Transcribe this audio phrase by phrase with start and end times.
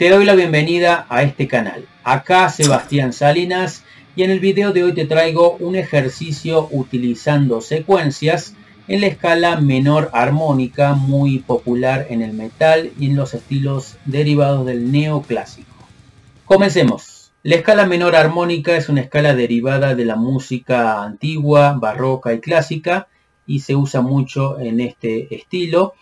[0.00, 1.84] Te doy la bienvenida a este canal.
[2.04, 3.84] Acá Sebastián Salinas
[4.16, 8.54] y en el video de hoy te traigo un ejercicio utilizando secuencias
[8.88, 14.64] en la escala menor armónica muy popular en el metal y en los estilos derivados
[14.64, 15.76] del neoclásico.
[16.46, 17.32] Comencemos.
[17.42, 23.08] La escala menor armónica es una escala derivada de la música antigua, barroca y clásica
[23.46, 25.92] y se usa mucho en este estilo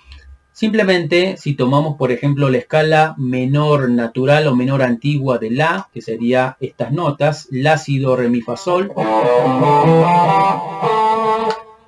[0.58, 6.02] Simplemente, si tomamos, por ejemplo, la escala menor natural o menor antigua de La, que
[6.02, 8.90] sería estas notas, La, Si, Do, Re, Mi, Fa, Sol.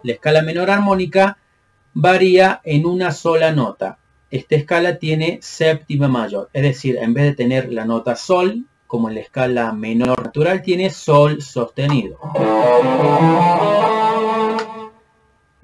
[0.05, 1.37] La escala menor armónica
[1.95, 3.99] varía en una sola nota.
[4.31, 9.09] Esta escala tiene séptima mayor, es decir, en vez de tener la nota Sol, como
[9.09, 12.21] en la escala menor natural, tiene Sol sostenido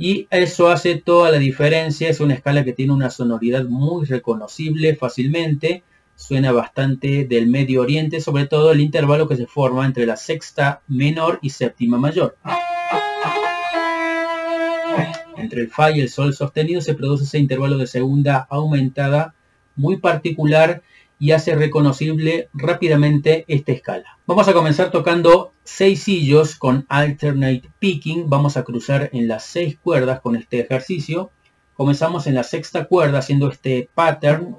[0.06, 2.08] y eso hace toda la diferencia.
[2.08, 5.82] Es una escala que tiene una sonoridad muy reconocible fácilmente.
[6.14, 10.80] Suena bastante del Medio Oriente, sobre todo el intervalo que se forma entre la sexta
[10.86, 12.36] menor y séptima mayor.
[15.36, 19.34] Entre el Fa y el Sol sostenido se produce ese intervalo de segunda aumentada
[19.74, 20.82] muy particular
[21.18, 24.18] y hace reconocible rápidamente esta escala.
[24.26, 28.28] Vamos a comenzar tocando seis sillos con alternate picking.
[28.28, 31.30] Vamos a cruzar en las seis cuerdas con este ejercicio.
[31.74, 34.56] Comenzamos en la sexta cuerda haciendo este pattern.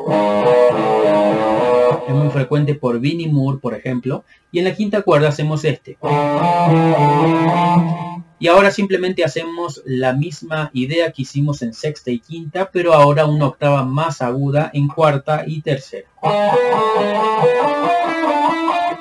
[2.07, 4.23] Es muy frecuente por Vinnie Moore, por ejemplo.
[4.51, 5.97] Y en la quinta cuerda hacemos este.
[8.39, 13.25] Y ahora simplemente hacemos la misma idea que hicimos en sexta y quinta, pero ahora
[13.25, 16.07] una octava más aguda en cuarta y tercera.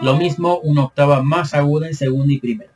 [0.01, 2.71] Lo mismo una octava más aguda en segunda y primera.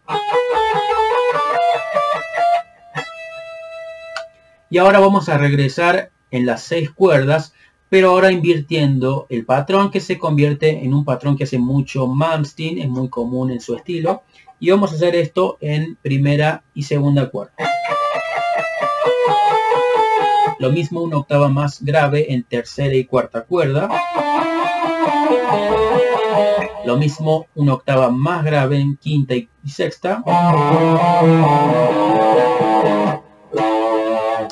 [4.69, 7.54] Y ahora vamos a regresar en las seis cuerdas,
[7.90, 12.78] pero ahora invirtiendo el patrón que se convierte en un patrón que hace mucho Malmsteen,
[12.78, 14.22] es muy común en su estilo
[14.60, 17.52] y vamos a hacer esto en primera y segunda cuerda.
[20.60, 23.88] Lo mismo una octava más grave en tercera y cuarta cuerda.
[26.84, 30.22] Lo mismo una octava más grave en quinta y sexta.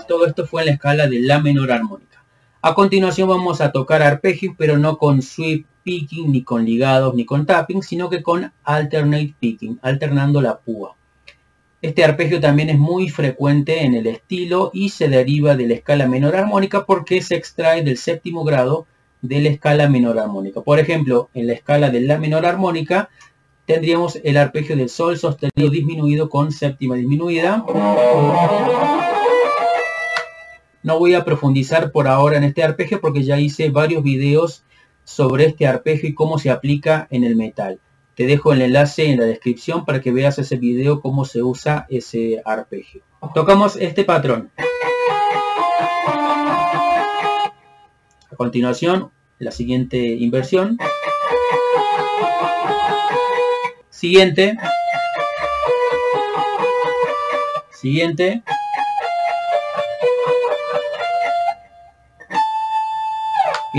[0.09, 2.08] Todo esto fue en la escala de la menor armónica.
[2.61, 7.25] A continuación vamos a tocar arpegios, pero no con sweep picking, ni con ligados, ni
[7.25, 10.97] con tapping, sino que con alternate picking, alternando la púa.
[11.81, 16.09] Este arpegio también es muy frecuente en el estilo y se deriva de la escala
[16.09, 18.89] menor armónica porque se extrae del séptimo grado
[19.23, 20.61] de la escala menor armónica.
[20.61, 23.09] Por ejemplo, en la escala de la menor armónica
[23.67, 27.65] tendríamos el arpegio del sol sostenido disminuido con séptima disminuida.
[30.89, 34.65] No voy a profundizar por ahora en este arpegio porque ya hice varios videos
[35.05, 37.79] sobre este arpegio y cómo se aplica en el metal.
[38.15, 41.85] Te dejo el enlace en la descripción para que veas ese video cómo se usa
[41.91, 43.03] ese arpegio.
[43.35, 44.51] Tocamos este patrón.
[48.31, 50.79] A continuación, la siguiente inversión.
[53.91, 54.57] Siguiente.
[57.73, 58.43] Siguiente.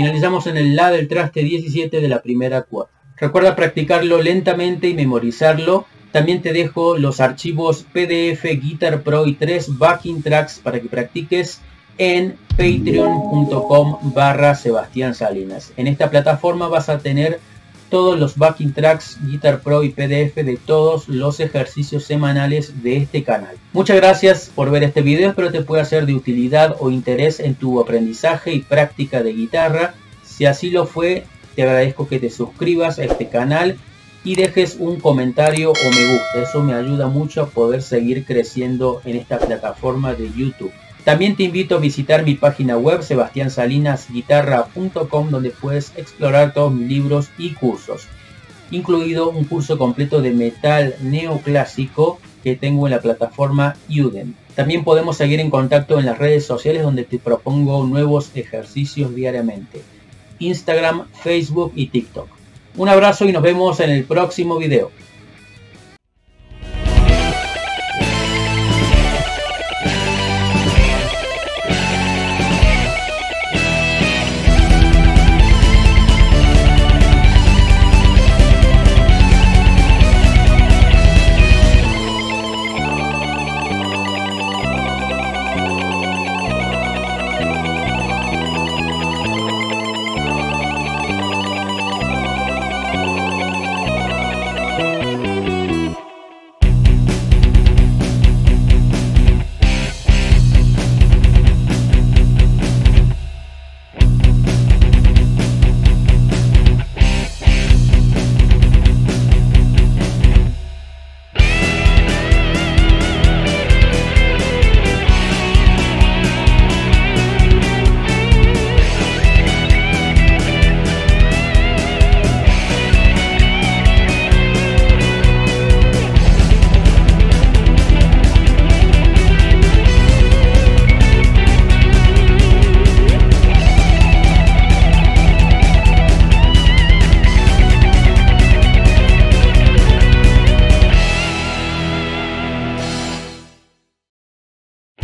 [0.00, 2.90] Finalizamos en el La del traste 17 de la primera cuerda.
[3.18, 5.84] Recuerda practicarlo lentamente y memorizarlo.
[6.10, 11.60] También te dejo los archivos PDF, Guitar Pro y 3 backing tracks para que practiques
[11.98, 15.74] en patreon.com barra Sebastián Salinas.
[15.76, 17.38] En esta plataforma vas a tener
[17.90, 23.22] todos los backing tracks, Guitar Pro y PDF de todos los ejercicios semanales de este
[23.24, 23.56] canal.
[23.72, 27.54] Muchas gracias por ver este video, espero te pueda ser de utilidad o interés en
[27.54, 29.94] tu aprendizaje y práctica de guitarra.
[30.24, 33.76] Si así lo fue, te agradezco que te suscribas a este canal
[34.24, 36.42] y dejes un comentario o me gusta.
[36.42, 40.72] Eso me ayuda mucho a poder seguir creciendo en esta plataforma de YouTube.
[41.04, 47.30] También te invito a visitar mi página web sebastiansalinasguitarra.com donde puedes explorar todos mis libros
[47.38, 48.06] y cursos,
[48.70, 54.34] incluido un curso completo de metal neoclásico que tengo en la plataforma Udemy.
[54.54, 59.80] También podemos seguir en contacto en las redes sociales donde te propongo nuevos ejercicios diariamente.
[60.38, 62.28] Instagram, Facebook y TikTok.
[62.76, 64.92] Un abrazo y nos vemos en el próximo video.